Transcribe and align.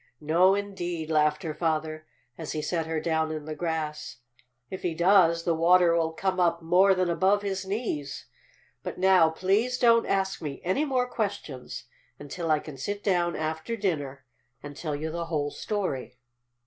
"No, 0.19 0.55
indeed!" 0.55 1.11
laughed 1.11 1.43
her 1.43 1.53
father, 1.53 2.07
as 2.35 2.53
he 2.53 2.61
set 2.63 2.87
her 2.87 2.99
down 2.99 3.31
in 3.31 3.45
the 3.45 3.53
grass. 3.53 4.17
"If 4.71 4.81
he 4.81 4.95
does 4.95 5.43
the 5.43 5.53
water 5.53 5.95
will 5.95 6.11
come 6.13 6.39
up 6.39 6.59
more 6.63 6.95
than 6.95 7.07
above 7.07 7.43
his 7.43 7.67
knees. 7.67 8.25
But 8.81 8.97
now 8.97 9.29
please 9.29 9.77
don't 9.77 10.07
ask 10.07 10.41
me 10.41 10.59
any 10.63 10.85
more 10.85 11.07
questions 11.07 11.83
until 12.17 12.49
I 12.49 12.57
can 12.57 12.77
sit 12.79 13.03
down 13.03 13.35
after 13.35 13.77
dinner 13.77 14.25
and 14.63 14.75
tell 14.75 14.95
you 14.95 15.11
the 15.11 15.25
whole 15.25 15.51
story." 15.51 16.17